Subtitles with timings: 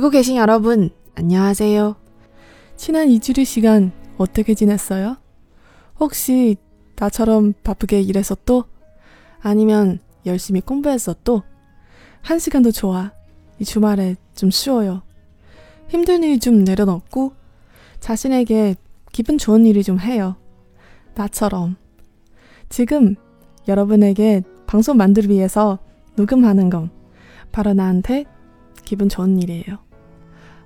[0.00, 1.94] 듣고 계신 여러분, 안녕하세요.
[2.74, 5.18] 지난 2주의 시간 어떻게 지냈어요?
[5.98, 6.56] 혹시
[6.96, 8.64] 나처럼 바쁘게 일해서 또?
[9.42, 11.42] 아니면 열심히 공부해서 또?
[12.22, 13.12] 한 시간도 좋아.
[13.58, 15.02] 이 주말에 좀 쉬어요.
[15.88, 17.34] 힘든 일 좀 내려놓고
[18.00, 18.76] 자신에게
[19.12, 20.36] 기분 좋은 일을 좀 해요.
[21.14, 21.76] 나처럼.
[22.70, 23.16] 지금
[23.68, 25.78] 여러분에게 방송 만들기 위해서
[26.16, 26.88] 녹음하는 건
[27.52, 28.24] 바로 나한테
[28.86, 29.89] 기분 좋은 일이에요.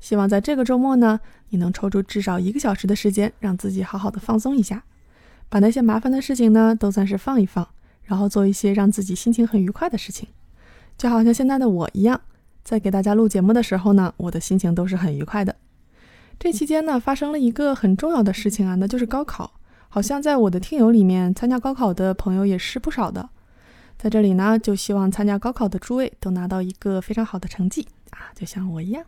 [0.00, 4.84] 希望在这个周末呢，你能抽出至少一个小时的时间，让自己好好的放松一下，
[5.48, 7.66] 把那些麻烦的事情呢都算是放一放，
[8.04, 10.28] 然后做一些让自己心情很愉快的事情。
[10.96, 12.20] 就好像现在的我一样，
[12.62, 15.54] 在给大家录节目的时候呢，我的心情都是很愉快的。
[16.38, 19.52] 这期间呢，发生了一个很重要的事情啊，那就是高考。
[19.88, 23.28] 好像在我的听友里面，参加高考的朋友也是不少的。
[23.96, 29.04] 在这里呢，就希望参加高考的诸位都拿到一个非常好的成绩啊，就像我一样。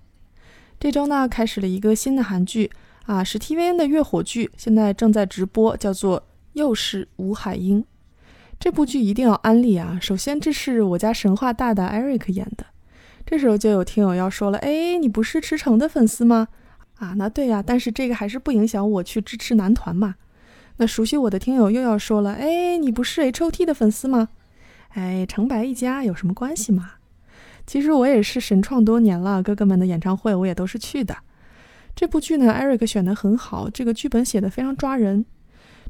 [0.81, 2.71] 这周呢，开始了一个新的韩剧
[3.05, 6.19] 啊，是 TVN 的月火剧，现在正在直播，叫做
[6.55, 7.83] 《又是吴海英》。
[8.59, 9.99] 这部剧一定要安利啊！
[10.01, 12.65] 首先，这是我家神话大大 Eric 演的。
[13.27, 16.49] 这时候就有听友要说了：“哎，你不是池诚的粉丝吗？”
[16.97, 20.15] 啊，那对呀，但是这个还是不影响我去支持男团嘛。
[20.79, 24.31] 那熟悉我的听友又要说了：“哎，你不是 H.O.T 的粉丝吗？”
[24.97, 26.93] 哎，成白一家有什么关系嘛？
[27.67, 31.17] 其实我也是神创多年了，哥哥们的演唱会我也都是去的。
[31.95, 35.25] 这部剧呢，Eric 选的很好，这个剧本写的非常抓人。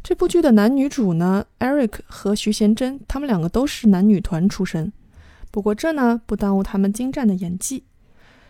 [0.02, 4.92] 这部剧的男女主呢，Eric 和徐贤真，他们两个都是男女团出身。
[5.50, 7.84] 不过这呢，不耽误他们精湛的演技。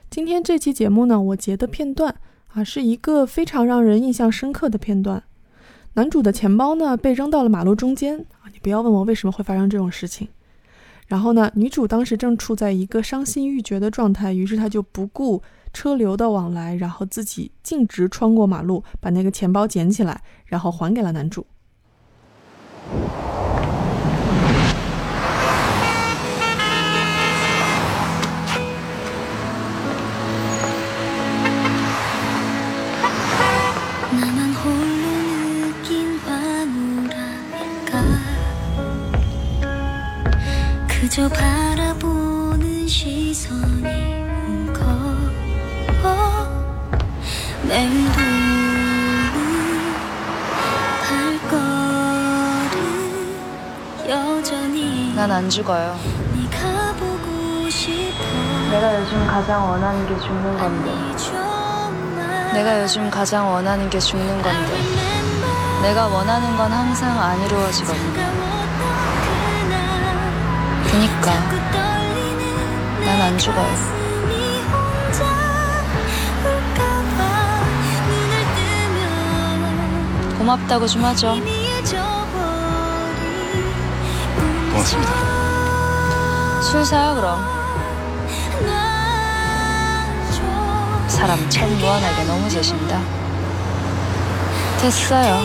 [0.09, 2.15] 今天这期节目呢，我截的片段
[2.55, 5.23] 啊，是一个非常让人印象深刻的片段。
[5.95, 8.47] 男主的钱包呢，被扔到了马路中间啊！
[8.53, 10.29] 你不要问我为什么会发生这种事情。
[11.11, 21.45] 然后呢，女主当时正处在一个伤心欲绝的状态，于是她就不顾车流的往来，然后自己径直穿过马路，把那个钱包捡起来，然后还给了男主。
[55.17, 55.99] 난 안 죽어요.
[58.71, 60.93] 내가 요즘 가장 원하는 게 죽는 건데.
[62.55, 64.79] 내가 요즘 가장 원하는 게 죽는 건데.
[65.83, 68.20] 내가 원하는 건 항상 안 이루어지거든
[70.91, 70.93] 요.
[70.93, 71.33] 그니까
[73.05, 74.01] 난 안 죽어요.
[80.39, 81.35] 고맙다고 좀 하죠.
[84.71, 85.13] 고맙습니다.
[86.63, 87.61] 술 사요 그럼.
[91.09, 93.01] 사람 참 무한하게 너무 재신다.
[94.81, 95.41] 됐어요.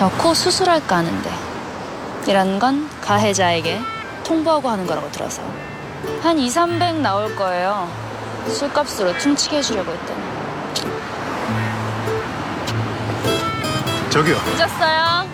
[0.00, 1.30] 저 코 수술할까 하는데
[2.26, 3.82] 이런 건 가해자에게
[4.24, 5.42] 통보하고 하는 거라고 들어서
[6.22, 7.86] 한 2, 300 나올 거예요.
[8.48, 10.20] 술값으로 퉁치게 해주려고 했더니
[14.08, 14.36] 저기요.
[14.56, 15.28] 늦었어요.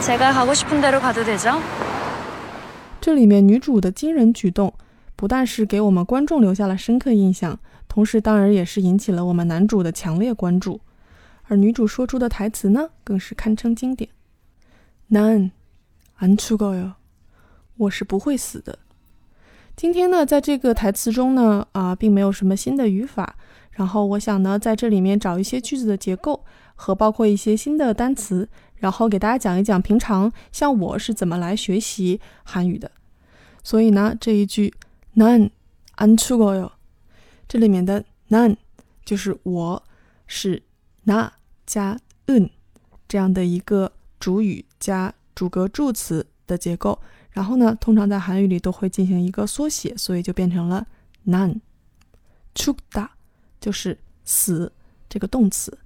[0.00, 1.60] 제가 가고 싶은 대로 가도 되죠?
[3.05, 4.73] 这里面女主的惊人举动，
[5.15, 10.81] 不但是给我们观众留下了深刻印象，同时当然也是引起了我们男主的强烈关注。
[11.43, 14.09] 而女主说出的台词呢，更是堪称经典。
[15.09, 16.93] 난안죽어 요，
[17.77, 18.79] 我是不会死的。
[19.75, 23.35] 今天呢，在这个台词中呢，啊，并没有什么新的语法。
[23.71, 26.45] 然后我想呢，在这里面找一些句子的结构
[26.75, 32.91] 和包括一些新的单词，然后给大家讲一讲平常像我是怎么来学习韩语的。
[33.63, 34.73] 所以呢，这一句
[35.15, 36.71] 난안죽어 요，
[37.47, 38.55] 这里面的난
[39.05, 39.83] 就是我
[40.25, 40.63] 是
[41.03, 41.31] 那
[41.65, 42.49] 加 n
[43.07, 46.99] 这样的一个主语加主格助词的结构。
[47.31, 50.85] 然后呢，通常在韩语里都会进行一个缩写，所以就变成了
[51.27, 53.07] nan。죽다
[53.61, 54.69] 就是死
[55.07, 55.77] 这个动词，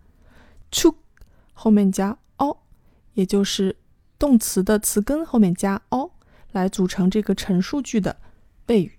[0.71, 0.95] 죽
[1.53, 2.57] 后面加 o，
[3.13, 3.75] 也就是
[4.19, 6.11] 动词的词根后面加 o
[6.51, 8.17] 来组成这个陈述句的
[8.67, 8.91] 谓语。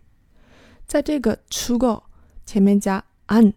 [0.87, 2.02] 在这个죽어
[2.44, 3.54] 前面加 an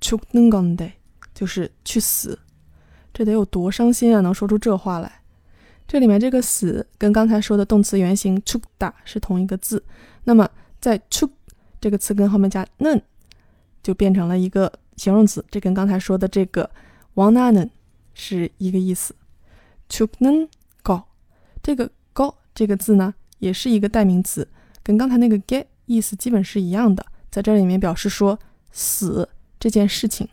[0.00, 0.92] 죽는건 데，
[1.34, 2.38] 就是去死。
[3.12, 4.20] 这得有多伤心啊！
[4.20, 5.22] 能说出这话来。
[5.86, 9.84] 这里面这个死跟刚才说的动词原形죽다是同一个字。
[10.24, 10.48] 那么
[10.80, 11.30] 在죽
[11.80, 13.00] 这个词根后面加는，
[13.82, 15.44] 就变成了一个形容词。
[15.50, 16.68] 这跟刚才说的这个
[17.14, 17.70] 원하는
[18.14, 19.14] 是一个意思。
[19.88, 20.48] 죽는
[20.82, 21.04] 거，
[21.62, 24.46] 这个거这个字呢， 也是一个代名词，
[24.82, 28.38] 跟刚才那个게意思基本是一样的，在这里面表示说
[28.72, 29.28] 死
[29.58, 30.28] 这件事情。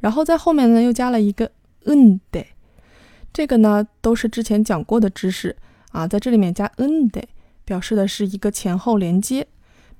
[0.00, 1.50] 然后在后面呢，又加了一个
[1.84, 2.46] 은 데，
[3.32, 5.56] 这个呢都是之前讲过的知识
[5.92, 7.22] 啊，在这里面加은 데，
[7.64, 9.46] 表示的是一个前后连接，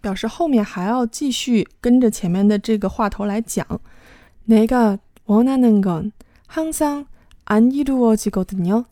[0.00, 3.80] 表示后面还要继续跟着前面的这个话头来讲。
[4.48, 7.06] 내가원하는건항상
[7.44, 8.86] 안이루어지거든 요。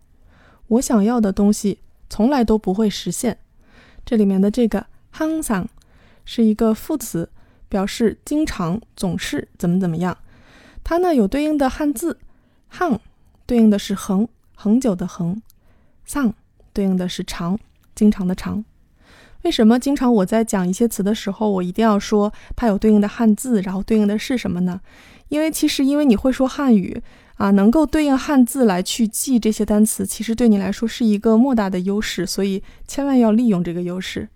[0.69, 1.81] 我想要的东西
[2.16, 3.38] 从来都不会实现。
[4.06, 4.86] 这里面的这个
[5.18, 5.68] hang 桑
[6.24, 7.30] 是一个副词，
[7.68, 10.18] 表示经常总是怎么怎么样。
[10.82, 12.18] 它呢有对应的汉字
[12.72, 13.00] ，hang
[13.46, 14.26] 对应的是恒
[14.56, 15.42] 恒久的恒
[16.08, 16.32] ，song
[16.72, 17.60] 对应的是长，
[17.94, 18.64] 经常的长。
[19.42, 24.80] 为什么经常我在讲一些词的时候，我一定要说它有对应的汉字，然后对应的是什么呢？
[25.28, 27.04] 因为其实因为你会说汉语。
[27.36, 34.30] 啊，能够对应汉字来去记这些单词，其实对你来说是一个莫大的优势，所以千万要利用这个优势。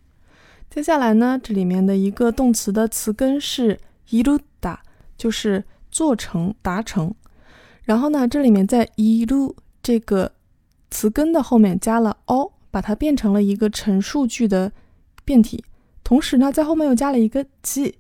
[0.70, 3.80] 接下来呢，这里面的一个动词的词根是
[4.10, 4.78] 이루 다，
[5.18, 7.14] 就是做成、达成。
[7.84, 10.34] 然后呢，这里面在이루这个
[10.92, 14.72] 词根的后面加了 o，把它变成了一个陈述句的
[15.26, 15.64] 变体，
[16.04, 17.96] 同时呢，在后面又加了一个 g，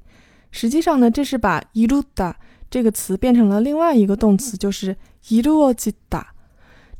[0.51, 2.35] 实际上呢，这是把이루다
[2.69, 4.95] 这个词变成了另外一个动词就是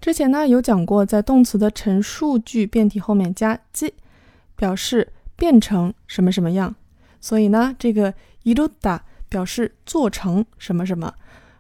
[0.01, 3.93] 之前呢有讲过在动词的陈述句变体后面加 j
[4.55, 6.75] 表示变成什么什么样。
[7.21, 8.13] 所以呢这个
[8.45, 11.13] ilu da 表示做成什么什么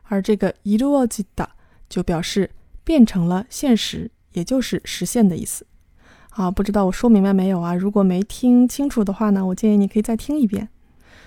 [0.03, 1.45] 而这个 iluo da
[1.87, 2.49] 就表示
[2.83, 5.65] 变成了现实也就是实现的意思。
[6.29, 7.75] 好不知道我说明白没有啊？
[7.75, 10.69] 如果没听清楚的话呢我建议你可以再听一遍。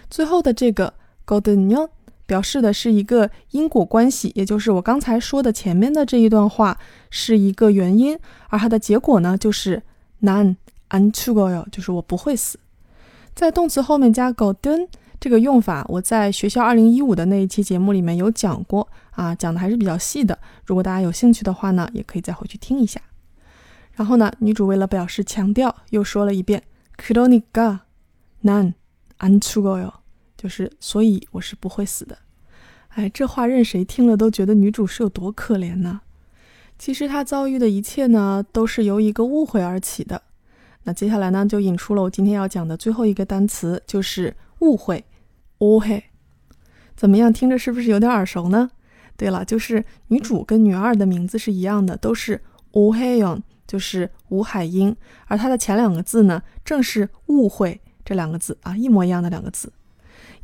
[0.09, 0.95] 最后的这个
[1.27, 1.89] golden nu
[2.33, 6.79] 表示的是一个因果关系也就是我刚才说的前面的这一段话
[7.11, 9.83] 是一个原因而它的结果呢就是
[10.23, 10.57] none
[10.89, 12.59] until 就是我不会死。
[13.35, 14.89] 在动词后面加个 oden
[15.21, 22.99] 这个用法我在学校二零一五的那一期节目里面有讲过啊讲的还是比较细的如果大家有兴趣的话呢也可以再回去听一下。
[23.93, 26.63] 然后呢女主为了表示强调又说了一遍
[26.97, 27.81] kroni ga
[28.43, 28.73] none
[29.19, 29.93] until
[30.43, 32.19] 就是所以我是不会死的。
[32.89, 36.01] 哎，这话任谁听了都觉得女主是有多可怜呢？
[36.77, 40.21] 其实她遭遇的一切呢，都是由一个误会而起的。
[40.83, 45.05] 那接下来呢，就引出了我今天要讲的最后一个单词，就是误会。
[45.61, 46.03] 误会，
[46.97, 47.33] 怎么样？
[47.33, 48.69] 听着是不是有点耳熟呢？
[49.17, 54.97] 对了，就是女主跟女二的名字是一样的，都是吴海英，就是吴海英。
[55.29, 59.73] 而它的前两个字呢，正是误会这两个字啊，一模一样的两个字。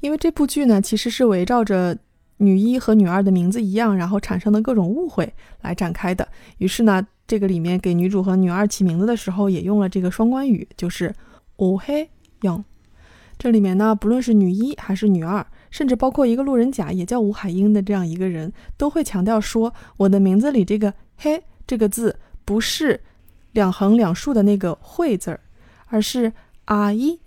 [0.00, 1.96] 因为这部剧呢，其实是围绕着
[2.38, 6.26] 女一和女二的名字一样，然后产生的各种误会来展开的。
[6.58, 11.14] 于是呢，这个里面给女主和女二起名字的时候，也用了这个双关语，就是
[11.56, 12.08] 吴海
[12.42, 12.64] 英。
[13.38, 15.46] 这里面呢，不论是女一还是女二。
[15.70, 22.98] 甚至包括一个路人甲也叫吴海英的这样一个人，都会强调说，我的名字里这个“嘿”这个字不是
[23.52, 25.40] 两横两竖的那个“会”字儿，
[25.88, 26.32] 而是
[26.64, 27.20] “啊一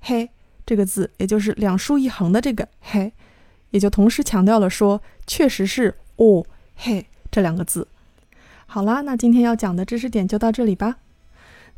[0.00, 0.28] 嘿”
[0.68, 3.10] 这个字，也就是两竖一横的这个“嘿”，
[3.72, 6.44] 也就同时强调了说，确实是“哦
[6.76, 7.88] 嘿”这两个字。
[8.66, 10.96] 好啦，那今天要讲的知识点就到这里吧。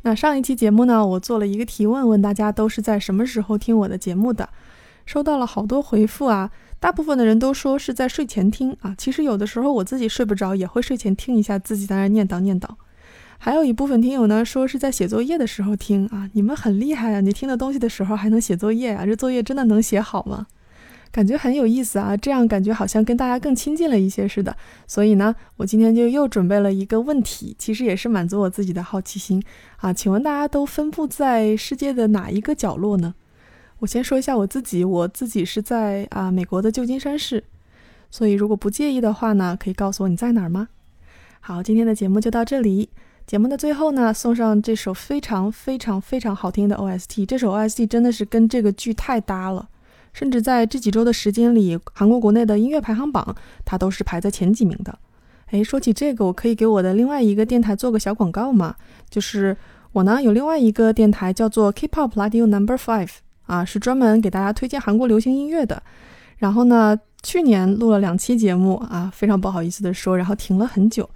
[0.01, 4.49] 那上一期节目呢，我做了一个提问，问大家都是在什么时候听我的节目的。
[5.05, 8.93] 收到了好多回复啊，大部分的人都说是在睡前听啊。
[8.97, 12.67] 其实有的时候我自己睡不着，也会睡前听一下，自己在那念叨念叨。
[13.43, 16.29] 还有一部分听友呢，说是在写作业的时候听啊。
[16.33, 19.03] 你们很厉害啊，你听的东西的时候还能写作业啊？
[19.03, 20.45] 这作业真的能写好吗？
[21.11, 24.55] 感觉很有意思啊，这样感觉好像跟大家更亲近了一些似的。
[24.85, 29.41] 所以呢，我今天就又准备了一个问题，其实也是满足我自己的好奇心
[29.77, 29.91] 啊。
[29.91, 33.15] 请问大家都分布在世界的哪一个角落呢？
[33.79, 37.43] 我先说一下我自己，我自己是在啊美国的旧金山市，
[38.11, 40.67] 所以如果不介意的话呢，可以告诉我你在哪儿吗？
[41.39, 42.89] 好，今天的节目就到这里。
[43.27, 47.25] 节目的最后呢，送上这首非常非常非常好听的 OST。
[47.25, 49.69] 这首 OST 真的是跟这个剧太搭了，
[50.11, 54.97] 甚至在这几周的时间里，韩国国内的音乐排行榜它都是排在前几名的。
[55.51, 58.75] 诶，说起这个，我可以给我的另外一个电台做个小广告吗？
[59.09, 59.55] 就是
[59.93, 63.09] 我呢有另外一个电台叫做 K-pop Radio Number Five。
[63.47, 65.83] 啊，是专门给大家推荐韩国流行音乐的。
[66.37, 71.09] 然后呢，去年录了两期节目啊，非常不好意思的说，然后停了很久。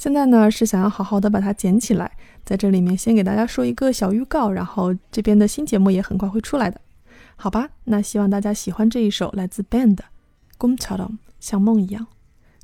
[0.00, 2.10] 现在呢，是想要好好的把它捡起来，
[2.44, 6.80] 在这里面先给大家说一个小预告，然后这边的新节目也很快会出来的，
[7.36, 7.68] 好吧？
[7.84, 11.08] 那希望大家喜欢这一首来自 Band《꿈처럼》，
[11.40, 12.06] 像梦一样。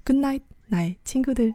[0.04, 1.54] Good night，来，亲哥的。